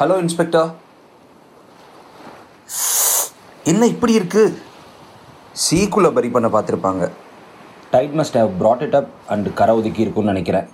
Hello 0.00 0.14
inspector 0.24 0.68
என்ன 3.70 3.86
இப்படி 3.92 4.12
இருக்கு? 4.18 4.42
சீக்குள்ள 5.64 6.08
பரி 6.16 6.28
பண்ண 6.34 6.48
பார்த்துருப்பாங்க 6.54 7.04
tide 7.92 8.14
must 8.20 8.38
have 8.40 8.52
brought 8.60 8.82
it 8.86 8.94
up 9.00 9.10
and 9.32 9.48
கரை 9.58 9.74
ஒதுக்கி 9.78 10.04
இருக்கும்னு 10.04 10.32
நினைக்கிறேன். 10.32 10.66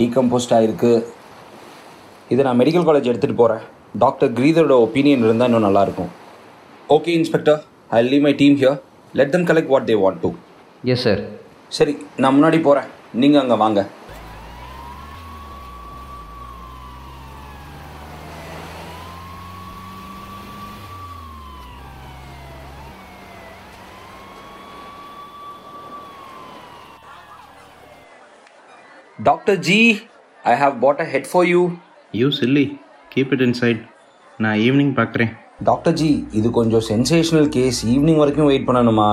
டீகம்போஸ்ட் 0.00 0.54
ஆகிருக்கு 0.56 0.92
இதை 2.32 2.44
நான் 2.46 2.60
மெடிக்கல் 2.62 2.86
காலேஜ் 2.88 3.10
எடுத்துகிட்டு 3.12 3.40
போகிறேன் 3.42 3.62
டாக்டர் 4.04 4.32
கிரீதரோட 4.38 4.76
ஒப்பீனியன் 4.86 5.24
இருந்தால் 5.26 5.50
இன்னும் 5.50 5.66
நல்லாயிருக்கும் 5.68 6.10
okay 6.96 7.14
inspector 7.20 7.60
I 7.98 8.00
leave 8.10 8.26
my 8.28 8.34
team 8.42 8.58
here 8.62 8.78
let 9.14 9.32
them 9.36 9.46
collect 9.50 9.72
what 9.74 9.88
they 9.90 9.96
want 10.04 10.20
to 10.24 10.30
yes 10.94 11.04
sir 11.06 11.22
சரி 11.78 11.94
நான் 12.16 12.34
முன்னாடி 12.36 12.60
போகிறேன் 12.68 12.88
நீங்கள் 13.22 13.42
அங்கே 13.42 13.56
வாங்க. 13.64 13.80
Doctor 29.26 29.58
ji 29.66 29.78
I 30.50 30.52
have 30.60 30.74
brought 30.82 31.00
a 31.04 31.06
head 31.12 31.26
for 31.30 31.46
you 31.52 31.60
you 32.18 32.26
silly. 32.36 32.62
Keep 33.12 33.32
it 33.34 33.42
inside 33.46 33.80
நான் 34.44 34.58
ஈவினிங் 34.66 34.92
பார்க்குறேன் 34.98 35.32
doctor 35.68 35.96
ji 36.00 36.08
இது 36.38 36.48
கொஞ்சம் 36.58 36.84
சென்சேஷனல் 36.90 37.48
கேஸ் 37.56 37.80
ஈவினிங் 37.94 38.20
வரைக்கும் 38.20 38.48
வெயிட் 38.50 38.66
பண்ணணுமா? 38.68 39.08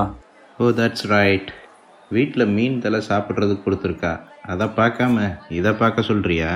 ஓ 0.59 0.69
தட்ஸ் 0.79 1.05
ரைட் 1.13 1.49
வீட்டில் 2.17 2.45
மீன் 2.57 2.77
தலை 2.85 3.01
சாப்பிட்றதுக்கு 3.09 3.65
கொடுத்துருக்கா. 3.65 4.13
அதை 4.53 4.67
பார்க்காம 4.79 5.25
இதை 5.57 5.73
பார்க்க 5.81 6.07
சொல்கிறியா 6.11 6.51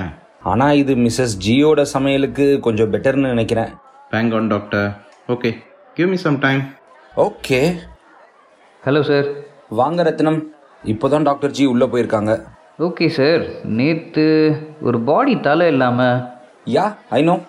ஆனால் 0.52 0.78
இது 0.82 0.94
மிஸ்ஸஸ் 1.04 1.36
ஜியோட 1.46 1.84
சமையலுக்கு 1.94 2.46
கொஞ்சம் 2.68 2.90
பெட்டர்னு 2.94 3.34
நினைக்கிறேன். 3.34 3.70
Bank 4.14 4.38
on 4.38 4.50
doctor 4.54 4.88
okay 5.34 5.52
give 5.98 6.10
me 6.14 6.20
some 6.26 6.40
time 6.46 6.64
okay 7.26 7.60
hello 8.86 9.04
sir 9.12 9.28
வாங்க 9.82 10.02
ரத்னம். 10.10 10.40
இப்போ 10.94 11.06
தான் 11.12 11.28
டாக்டர் 11.30 11.56
ஜி 11.58 11.64
உள்ளே 11.74 11.86
போயிருக்காங்க. 11.92 12.32
ஓகே 12.78 13.08
சார் 13.08 13.64
நேற்று 13.64 14.24
ஒரு 14.80 15.00
பாடி 15.00 15.40
தலை 15.40 15.66
இல்லாமல் 15.66 16.22
யா 16.66 16.96
ஐ 17.08 17.22
நோ 17.22 17.40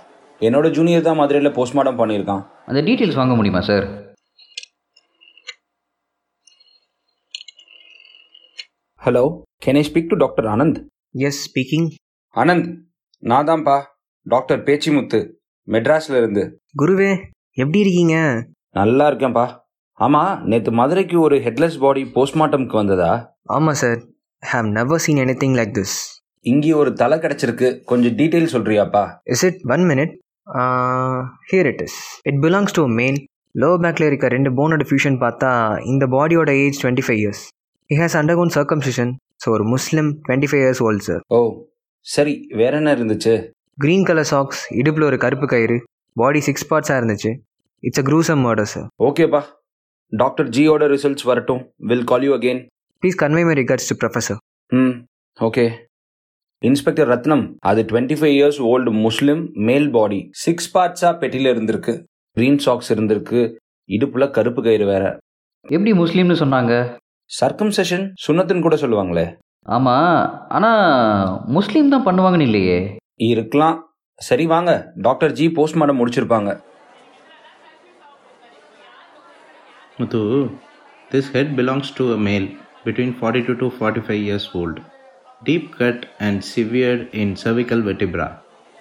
என்னோட 0.42 0.72
ஜூனியர் 0.72 1.02
தான் 1.02 1.16
மதுரையில் 1.16 1.54
போஸ்ட்மார்ட்டம் 1.54 2.00
பண்ணியிருக்கான். 2.00 2.42
அந்த 2.66 2.82
டீட்டெயில்ஸ் 2.82 3.16
வாங்க 3.16 3.36
முடியுமா 3.36 3.60
sir 3.60 3.86
hello 9.02 9.44
can 9.66 9.76
I 9.76 9.92
speak 9.92 10.10
to 10.10 10.16
doctor 10.16 10.46
Anand 10.46 10.80
yes 11.12 11.52
speaking 11.52 11.88
Anand 12.36 12.68
நான் 13.20 13.46
தான்ப்பா 13.46 13.82
டாக்டர் 14.26 14.60
பேச்சிமுத்து 14.60 15.34
மெட்ராஸ்ல 15.68 16.18
இருந்து. 16.18 16.62
குருவே 16.82 17.12
எப்படி 17.54 17.80
இருக்கீங்க? 17.80 18.44
நல்லா 18.70 19.10
இருக்கேன்ப்பா. 19.10 19.62
ஆமாம் 19.94 20.44
நேற்று 20.44 20.72
மதுரைக்கு 20.72 21.20
ஒரு 21.20 21.38
ஹெட்லெஸ் 21.38 21.80
பாடி 21.80 22.04
போஸ்ட்மார்ட்டம்க்கு 22.04 22.76
வந்ததா? 22.82 23.36
ஆமாம் 23.44 23.74
sir 23.74 24.13
have 24.52 24.68
never 24.78 25.02
seen 25.06 25.22
anything 25.44 25.56
like 25.60 25.74
this 25.80 25.96
இங்கே 26.46 26.72
ஒரு 26.82 26.92
தலை 27.02 27.18
கிடச்சிருக்கு. 27.24 27.68
கொஞ்சம் 27.90 28.16
detail 28.20 28.54
சொல்றியாப்பா? 28.54 29.04
Is 29.34 29.44
it 29.48 29.60
one 29.76 29.84
minute 29.92 30.14
here 31.52 31.68
it 31.72 31.82
is 31.86 31.98
it 32.30 32.40
belongs 32.46 32.76
to 32.78 32.84
male 33.00 33.18
low 33.64 33.70
பேக்கில் 33.84 34.08
இருக்க 34.10 34.28
ரெண்டு 34.36 34.52
போனோட 34.60 34.86
ஃபியூஷன் 34.90 35.18
பார்த்தா 35.24 35.52
இந்த 35.92 36.06
பாடியோட 36.16 36.52
age 36.64 36.80
twenty 36.84 37.06
five 37.08 37.20
years 37.24 37.44
he 37.90 37.98
has 38.02 38.18
undergone 38.22 38.54
circumcision 38.58 39.14
so 39.44 39.50
ஒரு 39.56 39.66
Muslim 39.74 40.10
twenty 40.28 40.50
five 40.52 40.64
years 40.66 40.82
old 40.88 41.06
sir 41.08 41.22
oh 41.38 41.40
சரி 42.06 42.34
வேற 42.60 42.74
என்ன 42.82 42.92
இருந்துச்சு? 42.98 43.34
க்ரீன் 43.84 44.06
கலர் 44.08 44.30
சாக்ஸ் 44.34 44.62
இடுப்பில் 44.80 45.08
ஒரு 45.10 45.18
கருப்பு 45.24 45.48
கயிறு 45.54 45.78
பாடி 46.16 46.42
சிக்ஸ் 46.48 46.68
பார்ட்ஸாக 46.72 47.00
இருந்துச்சு. 47.02 47.32
It's 47.84 48.02
a 48.02 48.06
gruesome 48.10 48.42
murder 48.46 48.72
sir 48.74 48.88
ஓகேப்பா. 49.08 49.42
டாக்டர் 50.14 50.50
ஜியோட 50.56 50.84
ரிசல்ட்ஸ் 50.96 51.26
வரட்டும். 51.30 51.62
Will 51.90 52.08
call 52.12 52.26
you 52.28 52.34
again 52.38 52.62
please 53.04 53.18
convey 53.22 53.42
my 53.48 53.54
regards 53.60 53.90
to 53.90 53.96
professor 54.02 54.38
hmm 54.72 54.94
okay 55.38 55.64
inspector 56.62 57.10
Rathnam 57.12 57.44
அது 57.70 57.82
twenty 57.90 58.16
five 58.20 58.36
years 58.38 58.60
old 58.70 58.92
Muslim 59.06 59.42
male 59.68 59.88
body 59.96 60.20
six 60.44 60.70
பார்ட்ஸாக 60.76 61.14
பெட்டியில் 61.22 61.50
இருந்திருக்கு. 61.54 61.94
க்ரீன் 62.38 62.60
சாக்ஸ் 62.66 62.92
இருந்திருக்கு. 62.94 63.42
இடுப்புல 63.90 64.30
கருப்பு 64.38 64.62
கயிறு 64.68 64.86
வேற. 64.92 65.04
எப்படி 65.66 65.92
முஸ்லீம்னு 66.02 66.38
சொன்னாங்க? 66.44 66.74
சர்க்கம் 67.32 67.74
செஷன் 67.78 68.06
சுண்ணத்துன்னு 68.26 68.66
கூட 68.68 68.78
சொல்லுவாங்களே. 68.84 69.26
ஆமாம் 69.66 70.16
ஆனால் 70.56 71.36
முஸ்லீம் 71.58 71.94
தான் 71.96 72.08
பண்ணுவாங்கன்னு 72.08 72.48
இல்லையே. 72.50 72.80
இருக்கலாம். 73.32 73.78
சரி 74.22 74.48
வாங்க. 74.56 74.72
Doctor 75.08 75.38
ji 75.40 75.48
postmortem 75.60 76.02
முடிச்சிருப்பாங்க. 76.02 76.52
Muthu 80.00 80.22
this 81.12 81.32
head 81.38 81.56
belongs 81.60 81.96
to 82.00 82.06
a 82.18 82.20
male 82.30 82.48
between 82.86 83.16
forty 83.20 83.44
two 83.50 83.56
to 83.64 83.70
forty 83.78 84.04
five 84.08 84.22
years 84.28 84.50
old 84.62 84.82
deep 85.48 85.70
cut 85.82 86.04
and 86.26 86.42
severed 86.54 87.04
in 87.22 87.34
cervical 87.44 87.80
vertebra. 87.88 88.28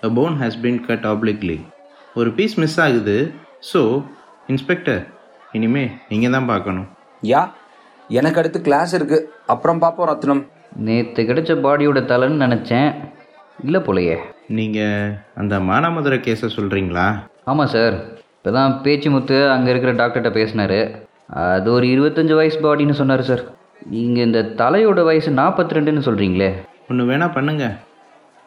A 0.07 0.11
bone 0.17 0.35
has 0.43 0.55
been 0.65 0.77
cut 0.89 1.03
obliquely. 1.13 1.59
ஒரு 2.21 2.31
பீஸ் 2.39 2.55
மிஸ் 2.63 2.79
ஆகுது. 2.85 3.17
So 3.71 3.81
inspector 4.53 5.03
இனிமே 5.57 5.85
நீங்கள் 6.11 6.35
தான் 6.35 6.49
பார்க்கணும். 6.51 6.89
யா 7.31 7.43
எனக்கு 8.19 8.41
அடுத்து 8.41 8.59
class 8.69 8.93
இருக்கு. 8.99 9.19
அப்புறம் 9.53 9.81
பார்ப்போம் 9.85 10.09
ரத்னம். 10.11 10.43
நேற்று 10.87 11.23
கிடைச்ச 11.31 11.55
பாடியோட 11.67 12.01
தலைன்னு 12.13 12.45
நினச்சேன். 12.45 12.91
இல்லை 13.67 13.81
போலையே. 13.87 14.17
நீங்கள் 14.59 15.15
அந்த 15.43 15.55
மானாமதுரை 15.71 16.19
கேஸை 16.27 16.51
சொல்கிறீங்களா 16.59 17.07
ஆமாம் 17.53 17.73
சார் 17.77 17.97
இப்போ 18.37 18.53
தான் 18.59 18.73
பேச்சுமுத்து 18.85 19.39
அங்கே 19.55 19.71
இருக்கிற 19.73 19.93
டாக்டர்கிட்ட 20.01 20.33
பேசினாரு. 20.39 20.81
அது 21.57 21.69
ஒரு 21.77 21.87
இருபத்தஞ்சு 21.95 22.35
வயசு 22.41 22.59
பாடின்னு 22.67 23.01
சொன்னார் 23.01 23.29
சார் 23.31 23.45
நீங்கள் 23.95 24.25
இந்த 24.25 24.41
தலையோட 24.61 25.01
வயசு 25.09 25.31
நாற்பத்தி 25.39 25.77
ரெண்டுன்னு 25.77 26.05
சொல்கிறீங்களே 26.07 26.51
ஒன்று 26.91 27.05
வேணால் 27.11 27.35
பண்ணுங்க. 27.37 27.65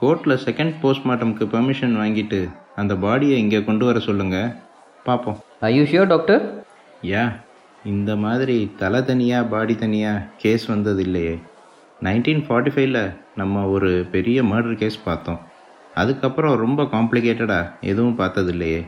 கோர்ட்டில் 0.02 0.42
செகண்ட் 0.46 0.74
போஸ்ட்மார்ட்டம்க்கு 0.82 1.46
பெர்மிஷன் 1.54 1.96
வாங்கிட்டு 2.02 2.40
அந்த 2.76 2.94
பாடியை 3.04 3.38
இங்கே 3.44 3.64
கொண்டு 3.64 3.86
வர 3.86 4.00
சொல்லுங்கள் 4.00 4.54
பார்ப்போம் 5.06 5.38
are 5.70 5.72
you 5.78 5.84
sure 5.92 6.12
doctor 6.14 6.44
yeah 7.12 7.24
இந்த 7.94 8.12
மாதிரி 8.26 8.58
தலை 8.78 9.02
தனியாக 9.04 9.50
பாடி 9.54 9.76
தனியாக 9.76 10.26
கேஸ் 10.44 10.66
வந்தது 10.66 11.04
இல்லையே 11.04 11.36
நைன்டீன் 12.02 12.46
ஃபார்ட்டி 12.46 12.72
ஃபைவ்ல 12.76 13.02
நம்ம 13.42 13.66
ஒரு 13.76 13.92
பெரிய 14.12 14.38
மர்டர் 14.44 14.80
கேஸ் 14.82 14.98
பார்த்தோம். 15.04 15.40
அதுக்கப்புறம் 15.96 16.56
ரொம்ப 16.56 16.84
காம்ப்ளிகேட்டடாக 16.84 17.72
எதுவும் 17.82 18.16
பார்த்தது 18.16 18.52
இல்லையே 18.52 18.82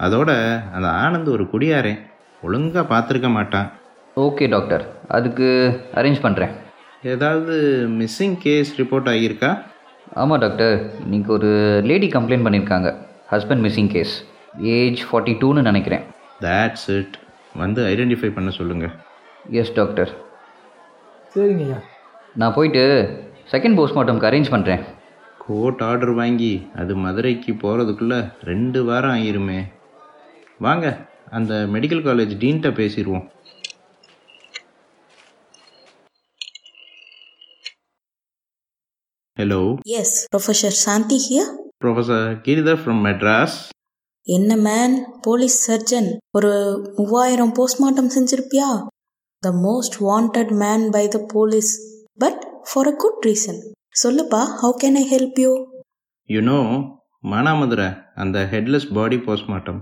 அதோட 0.00 0.30
அந்த 0.76 0.88
ஆனந்த் 1.02 1.30
ஒரு 1.36 1.44
குடியாரே. 1.52 1.94
ஒழுங்காக 2.42 2.84
பார்த்துருக்க 2.92 3.30
மாட்டான். 3.30 3.70
Okay 4.16 4.48
doctor. 4.48 4.82
அதுக்கு 5.08 5.46
அரேஞ்ச் 5.94 6.22
பண்ணுறேன் 6.22 6.50
ஏதாவது 7.02 7.54
மிஸ்ஸிங் 8.00 8.36
கேஸ் 8.38 8.80
ரிப்போர்ட் 8.80 9.08
ஆகியிருக்கா? 9.12 9.62
ஆமாம் 10.14 10.38
டாக்டர். 10.38 10.74
இன்னைக்கு 11.02 11.32
ஒரு 11.32 11.50
லேடி 11.84 12.08
கம்ப்ளைண்ட் 12.08 12.46
பண்ணியிருக்காங்க. 12.46 12.88
Husband 13.30 13.62
missing 13.66 13.88
case 13.88 14.24
age 14.60 15.00
forty 15.04 15.34
டூன்னு 15.42 15.62
நினைக்கிறேன். 15.68 16.02
தேட்ஸ் 16.40 16.86
இட் 16.86 17.16
வந்து 17.54 17.82
ஐடென்டிஃபை 17.84 18.30
பண்ண 18.34 18.50
சொல்லுங்கள் 18.50 18.92
எஸ் 19.50 19.74
டாக்டர். 19.74 20.12
சரிங்கய்யா 21.34 21.78
நான் 22.34 22.54
போயிட்டு 22.54 22.82
செகண்ட் 23.52 23.78
போஸ்ட்மார்ட்டம்க்கு 23.78 24.30
அரேஞ்ச் 24.30 24.52
பண்ணுறேன் 24.54 24.82
கோர்ட் 25.38 25.82
ஆர்டர் 25.82 26.14
வாங்கி 26.14 26.52
அது 26.76 26.96
மதுரைக்கு 26.96 27.52
போகிறதுக்குள்ளே 27.52 28.32
ரெண்டு 28.44 28.84
வாரம் 28.84 29.14
ஆயிருமே. 29.14 29.60
வாங்க 30.58 30.86
அந்த 31.30 31.54
மெடிக்கல் 31.72 32.06
காலேஜ் 32.08 32.34
டீன்கிட்ட 32.42 32.70
பேசிடுவோம் 32.80 33.24
hello 39.42 39.60
Yes, 39.86 40.10
Professor 40.30 40.70
Santi 40.78 41.16
here. 41.18 41.46
Professor 41.78 42.26
Giridhar 42.42 42.80
from 42.80 43.00
Madras 43.06 43.54
என்ன 44.26 44.56
மேன் 44.56 44.94
போலீஸ் 45.20 45.56
சர்ஜன் 45.68 46.08
ஒரு 46.32 46.50
மூவாயிரம் 46.98 47.52
postmortem 47.56 48.10
செஞ்சிருப்பியா? 48.16 48.68
The 49.42 49.50
most 49.64 49.96
wanted 50.00 50.52
man 50.52 50.84
by 50.90 51.08
the 51.08 51.20
police 51.32 51.70
but 52.18 52.42
for 52.72 52.86
a 52.86 52.94
good 52.96 53.26
reason 53.26 53.58
சொல்லுப்பா 54.02 54.42
how 54.60 54.76
can 54.82 54.98
I 54.98 55.04
help 55.10 55.40
you 55.40 55.52
you know 56.28 56.58
Manamadurai 57.24 57.88
அந்த 58.14 58.44
headless 58.44 58.88
body 58.92 59.16
postmortem 59.16 59.80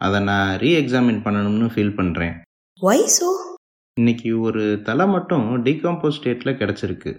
அதை 0.00 0.20
நான் 0.22 0.56
re 0.56 0.72
examine 0.76 1.24
பண்ணணும்னு 1.26 1.68
feel 1.74 1.96
பண்ணுறேன் 1.96 2.34
why 2.82 3.06
so 3.18 3.28
இன்னைக்கு 3.96 4.40
ஒரு 4.40 4.64
தலை 4.82 5.06
மட்டும் 5.06 5.46
டீகம்போஸ் 5.64 6.18
ஸ்டேட்டில் 6.18 6.58
கிடச்சிருக்கு. 6.60 7.12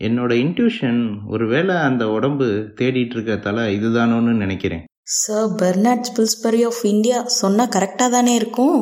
என்னோட 0.00 0.32
இன்ட்யூஷன் 0.44 1.00
ஒருவேளை 1.26 1.76
அந்த 1.76 2.08
உடம்பு 2.08 2.46
தேடிட்டு 2.80 3.14
இருக்க 3.16 3.36
தலை 3.36 3.64
இதுதானோன்னு 3.78 4.32
நினைக்கிறேன். 4.34 4.84
Sir 5.02 5.50
Bernard 5.54 6.06
Spilsbury 6.08 6.64
of 6.64 6.84
India 6.84 7.22
சொன்னால் 7.22 7.68
கரெக்டாக 7.68 8.10
தானே 8.10 8.34
இருக்கும். 8.34 8.78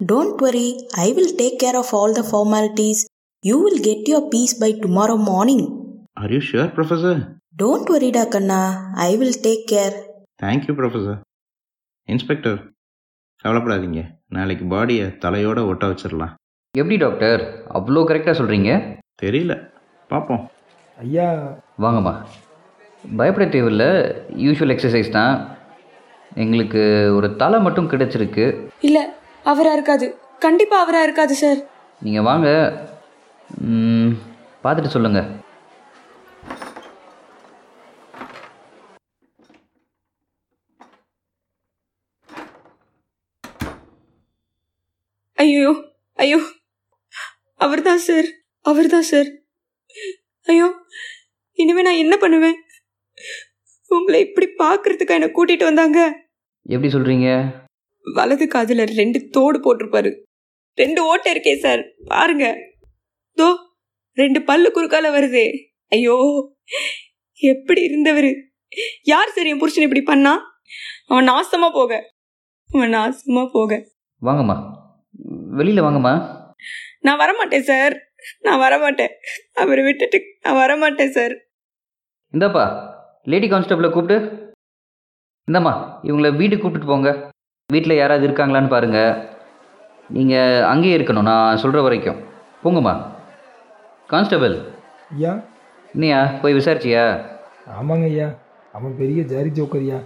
Don't 0.00 0.36
worry 0.36 0.66
I 0.90 1.12
will 1.12 1.34
take 1.38 1.56
care 1.62 1.76
of 1.76 1.94
all 1.94 2.12
the 2.12 2.22
formalities 2.30 3.02
you 3.44 3.56
will 3.62 3.80
get 3.80 4.08
your 4.10 4.28
fees 4.28 4.58
by 4.58 4.70
tomorrow 4.74 5.16
morning 5.30 5.66
Are 6.22 6.30
you 6.30 6.42
sure, 6.48 6.66
Professor? 6.78 7.14
Don't 7.62 7.88
வரிடா 7.94 8.28
Kanna 8.28 8.60
I 9.08 9.16
will 9.16 9.38
take 9.42 9.64
care 9.72 9.96
Thank 10.42 10.62
you, 10.68 10.74
Professor. 10.74 11.16
Inspector 12.08 12.58
கவலைப்படாதீங்க. 13.44 14.00
நாளைக்கு 14.28 14.64
பாடியை 14.64 15.06
தலையோட 15.24 15.66
ஒட்ட 15.68 15.86
வச்சிடலாம் 15.86 16.32
எப்படி 16.74 16.96
doctor 16.96 17.42
அவ்வளோ 17.74 18.02
கரெக்டாக 18.08 18.34
சொல்கிறீங்க 18.38 18.70
தெரியல. 19.22 19.52
பார்ப்போம் 20.10 20.42
ஐயா. 20.98 21.28
வாங்கம்மா. 21.80 22.12
பயப்பட 23.16 23.46
தேவையில்ல. 23.46 23.84
யூஷுவல் 24.36 24.74
எக்ஸசைஸ் 24.74 25.10
தான். 25.10 25.34
எங்களுக்கு 26.34 27.12
ஒரு 27.14 27.36
தலை 27.36 27.60
மட்டும் 27.60 27.90
கிடைச்சிருக்கு. 27.90 28.44
இல்ல 28.80 28.98
அவரா 29.44 29.72
இருக்காது. 29.72 30.18
கண்டிப்பா 30.38 30.80
அவரா 30.80 31.02
இருக்காது 31.02 31.34
சார். 31.34 31.60
நீங்கள் 32.02 32.22
வாங்க. 32.22 32.48
ம், 33.60 34.12
பார்த்துட்டு 34.64 34.86
சொல்லுங்கள் 34.86 35.28
ஐயோ 45.38 45.70
ஐயோ. 46.18 46.38
அவர்தான் 47.60 47.98
சார். 47.98 48.28
அவர்தான் 48.64 49.02
சார். 49.02 49.30
ஐயோ 50.46 50.66
இனிமே 51.58 51.82
நான் 51.82 52.02
என்ன 52.04 52.16
பண்ணுவேன்? 52.16 52.56
உங்களை 53.88 54.20
இப்படி 54.20 54.46
பார்க்கறதுக்கு 54.58 55.16
என்ன 55.16 55.28
கூட்டிட்டு 55.36 55.64
வந்தாங்க? 55.64 55.98
எப்படி 56.66 56.92
சொல்கிறீங்க 56.92 57.28
வலது 58.04 58.46
காதுல 58.46 58.86
ரெண்டு 59.00 59.28
தோடு 59.28 59.58
போட்டிருப்பாரு. 59.58 60.10
ரெண்டு 60.78 61.00
ஓட்டை 61.04 61.32
இருக்கே 61.34 61.54
சார் 61.56 61.82
பாருங்க. 62.04 62.46
தோ 63.38 63.46
ரெண்டு 64.18 64.42
பல்லு 64.42 64.68
குறுக்கால 64.70 65.10
வருதே. 65.10 65.46
ஐயோ 65.88 66.16
எப்படி 67.36 67.80
இருந்தவரு? 67.88 68.32
யார் 69.02 69.30
சார் 69.30 69.46
என் 69.46 69.58
புருஷன் 69.58 69.82
இப்படி 69.82 70.02
பண்ணா? 70.02 70.34
அவன் 71.06 71.28
நாசமா 71.28 71.68
போக. 71.72 71.92
அவன் 72.70 72.94
நாசமா 72.94 73.48
போக. 73.52 73.86
வாங்கம்மா. 74.22 74.56
வெளியில் 75.58 75.82
வாங்கம்மா. 75.82 76.14
நான் 77.00 77.18
வரமாட்டேன் 77.18 77.68
சார். 77.70 77.94
நான் 78.40 78.62
வரமாட்டேன். 78.64 79.12
அவரை 79.54 79.84
விட்டுட்டு 79.84 80.18
நான் 80.42 80.60
வரமாட்டேன் 80.62 81.14
சார் 81.18 81.34
இந்தாப்பா 82.34 82.64
லேடி 83.32 83.48
கான்ஸ்டபிளை 83.50 83.90
கூப்பிட்டு 83.90 84.16
இந்தாம்மா 85.48 85.72
இவங்கள 86.08 86.36
வீட்டுக்கு 86.36 86.64
கூப்பிட்டுட்டு 86.64 86.92
போங்க. 86.92 87.10
வீட்டில் 87.72 87.96
யாராவது 87.96 88.24
இருக்காங்களான்னு 88.28 88.68
பாருங்கள் 88.68 89.32
நீங்கள் 90.16 90.64
அங்கேயே 90.70 90.96
இருக்கணும் 90.98 91.28
நான் 91.28 91.56
சொல்கிற 91.56 91.82
வரைக்கும். 91.82 92.18
போங்கம்மா. 92.64 92.94
கான்ஸ்டபிள் 94.08 94.54
ஐயா. 95.14 95.32
இன்னையா 95.94 96.18
போய் 96.42 96.54
விசாரிச்சியா? 96.54 97.04
ஆமாங்க 97.78 98.04
ஐயா. 98.04 98.28
அவன் 98.72 98.98
பெரிய 98.98 99.22
ஜாரி 99.22 99.50
ஜோக்கர்யா. 99.58 99.98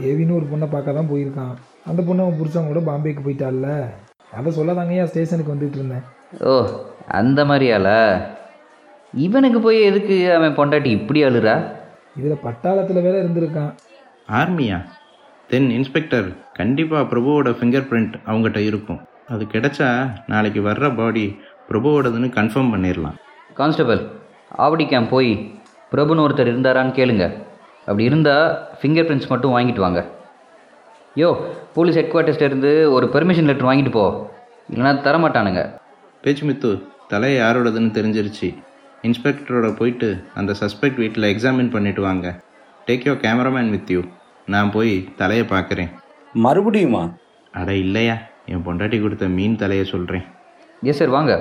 தேவின்னு 0.00 0.36
ஒரு 0.38 0.46
பொண்ணை 0.52 0.66
பார்க்க 0.70 0.92
தான் 0.92 1.10
போயிருக்கான். 1.10 1.54
அந்த 1.84 2.02
பொண்ணு 2.02 2.22
அவன் 2.22 2.38
புருஷன் 2.38 2.70
கூட 2.70 2.80
பாம்பேக்கு 2.90 3.22
போயிட்டாள்ல. 3.26 3.68
அதை 4.38 4.50
சொல்லாதாங்க 4.58 4.94
ஐயா 4.96 5.06
ஸ்டேஷனுக்கு 5.06 5.54
வந்துட்டு 5.54 5.78
இருந்தேன். 5.80 6.04
ஓ 6.38 6.64
அந்த 7.08 7.44
மாதிரியால? 7.44 7.88
இவனுக்கு 9.12 9.60
போய் 9.60 9.82
எதுக்கு 9.82 10.34
அவன் 10.34 10.56
பொண்டாட்டி 10.56 10.84
இப்படி 10.84 11.24
அழுறா? 11.24 11.64
இதில் 12.16 12.42
பட்டாளத்தில் 12.44 13.02
வேற 13.02 13.22
இருந்திருக்கான். 13.22 13.74
ஆர்மியா? 14.28 14.84
தென் 15.48 15.70
இன்ஸ்பெக்டர் 15.70 16.52
கண்டிப்பாக 16.52 17.16
பிரபுவோட 17.16 17.48
ஃபிங்கர் 17.50 17.86
பிரிண்ட் 17.90 18.14
அவங்ககிட்ட 18.26 18.56
இருக்கும். 18.56 19.00
அது 19.28 19.44
கிடைச்சா 19.44 20.10
நாளைக்கு 20.26 20.60
வர்ற 20.60 20.96
பாடி 20.96 21.36
பிரபுவோடதுன்னு 21.68 22.28
கன்ஃபார்ம் 22.36 22.72
பண்ணிடலாம் 22.74 23.18
கான்ஸ்டபிள் 23.54 24.00
ஆவடி 24.58 24.88
கேம்ப் 24.88 25.10
போய் 25.10 25.52
பிரபுன்னு 25.92 26.24
ஒருத்தர் 26.26 26.50
இருந்தாரான்னு 26.52 26.96
கேளுங்க. 26.98 27.32
அப்படி 27.78 28.04
இருந்தால் 28.04 28.68
ஃபிங்கர் 28.82 29.08
பிரிண்ட்ஸ் 29.08 29.28
மட்டும் 29.28 29.56
வாங்கிட்டு 29.56 29.78
வாங்க. 29.78 30.06
யோ 31.16 31.42
போலீஸ் 31.74 31.94
ஹெட் 31.94 32.12
குவார்ட்டர்ஸ்ல 32.12 32.42
இருந்து 32.42 32.92
ஒரு 32.92 33.06
பெர்மிஷன் 33.12 33.44
லெட்டர் 33.44 33.68
வாங்கிட்டு 33.68 33.90
போ. 33.90 34.30
இல்லைன்னா 34.72 34.92
தரமாட்டானுங்க. 35.06 35.79
பேச்சுமித்து 36.24 36.70
தலை 37.08 37.36
யாரோடதுன்னு 37.38 37.94
தெரிஞ்சிருச்சு. 37.98 38.48
இன்ஸ்பெக்டரோட 39.02 39.76
போயிட்டு 39.76 40.24
அந்த 40.34 40.54
சஸ்பெக்ட் 40.60 40.96
வீட்டில் 40.96 41.36
எக்ஸாமின் 41.36 41.70
பண்ணிட்டு 41.70 42.02
வாங்க. 42.02 42.40
Take 42.86 43.06
your 43.06 43.22
cameraman 43.24 43.70
with 43.70 43.90
you 43.90 44.00
நான் 44.46 44.70
போய் 44.70 45.08
தலையை 45.16 45.46
பார்க்குறேன். 45.46 45.90
மறுபடியுமா? 46.34 47.12
அட 47.52 47.74
இல்லையா 47.74 48.16
என் 48.46 48.64
பொண்டாட்டி 48.66 49.02
கொடுத்த 49.02 49.26
மீன் 49.26 49.56
தலையை 49.56 49.84
சொல்கிறேன் 49.84 50.24
எஸ் 50.82 50.98
சார் 50.98 51.08
வாங்க. 51.08 51.32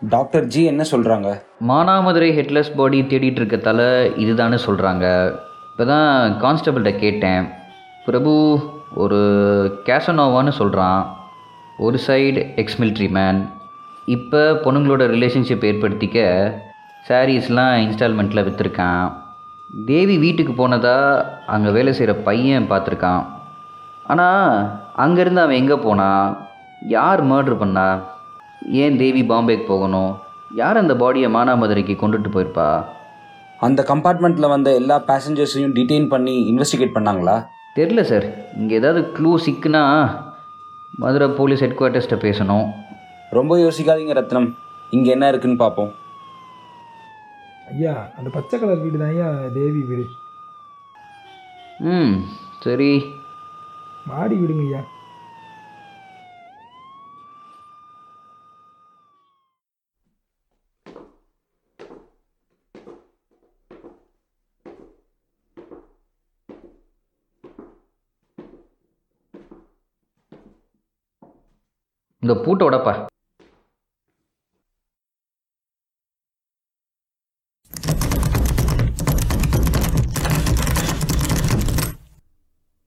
டாக்டர் 0.00 0.46
ஜி 0.46 0.64
என்ன 0.64 0.84
சொல்றாங்க? 0.90 1.28
மானாமதுரை 1.68 2.30
ஹெட்லெஸ் 2.38 2.76
பாடி 2.76 3.02
தேடிட்டு 3.02 3.40
இருக்க 3.42 3.56
தலை 3.56 3.84
இதுதான்னு 4.24 4.58
சொல்கிறாங்க 4.66 5.34
இப்போ 5.70 5.84
தான் 5.84 6.34
கான்ஸ்டபிள்கிட்ட 6.42 6.98
கேட்டேன். 6.98 7.48
பிரபு 8.04 8.32
ஒரு 8.94 9.20
கேசனோவான்னு 9.86 10.52
சொல்கிறான் 10.60 11.17
ஒரு 11.86 11.98
சைடு 12.06 12.40
எக்ஸ் 12.60 12.76
மிலிட்ரி 12.80 13.06
மேன் 13.16 13.40
இப்போ 14.08 14.40
பொண்ணுங்களோட 14.62 15.02
ரிலேஷன்ஷிப் 15.12 15.66
ஏற்படுத்திக்க 15.68 16.18
சாரீஸ்லாம் 17.08 17.74
இன்ஸ்டால்மெண்ட்டில் 17.84 18.44
விற்றுருக்கான் 18.46 19.04
தேவி 19.90 20.16
வீட்டுக்கு 20.24 20.52
போனதா 20.52 20.96
அங்கே 21.54 21.70
வேலை 21.76 21.92
செய்கிற 21.98 22.12
பையன் 22.28 22.68
பார்த்துருக்கான். 22.70 23.22
ஆனால் 24.06 24.52
அங்கேருந்து 25.04 25.42
அவன் 25.44 25.60
எங்கே 25.62 25.76
போனான் 25.86 26.24
யார் 26.94 27.22
மர்டர் 27.32 27.60
பண்ணா? 27.62 27.88
ஏன் 28.82 28.98
தேவி 29.02 29.22
பாம்பேக்கு 29.32 29.66
போகணும்? 29.72 30.12
யார் 30.62 30.82
அந்த 30.82 30.96
பாடியை 31.02 31.30
மானாமதுரைக்கு 31.36 31.96
கொண்டுட்டு 32.02 32.30
போயிருப்பா? 32.36 32.68
அந்த 33.66 33.82
கம்பார்ட்மெண்ட்ல 33.92 34.48
வந்த 34.54 34.72
எல்லா 34.80 34.96
பேசஞ்சர்ஸையும் 35.10 35.76
டிடெயின் 35.78 36.08
பண்ணி 36.14 36.36
இன்வெஸ்டிகேட் 36.52 36.96
பண்ணாங்களா? 36.96 37.36
தெரில 37.78 38.02
சார் 38.10 38.26
இங்கே 38.60 38.74
ஏதாவது 38.80 39.02
க்ளூ 39.18 39.32
சிக்குனா 39.46 39.84
மதுரை 40.90 41.28
போலீஸ் 41.28 41.60
ஹெட் 41.60 41.78
குவார்ட்டர்ஸ்கிட்ட 41.78 42.18
பேசணும். 42.26 42.66
ரொம்ப 43.30 43.56
யோசிக்காதீங்க 43.56 44.14
ரத்னம். 44.18 44.48
இங்க 44.90 45.10
என்ன 45.10 45.28
இருக்குன்னு 45.28 45.56
பார்ப்போம் 45.56 45.90
ஐயா 47.72 48.12
அந்த 48.16 48.30
பச்சை 48.30 48.60
கலர் 48.60 48.82
வீடு 48.84 48.98
தான் 48.98 49.08
ஐயா 49.08 49.28
தேவி 49.56 49.80
வீடு. 49.80 50.04
ம் 51.78 52.14
சரி. 52.64 53.14
மாடி 54.04 54.36
வீடுங்க 54.36 54.64
ஐயா. 54.68 54.80
இந்த 72.22 72.34
பூட்டை 72.34 72.66
உடப்பா. 72.66 72.92